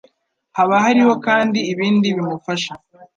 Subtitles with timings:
[0.57, 2.73] Haba hariho kandi ibindi bimufasha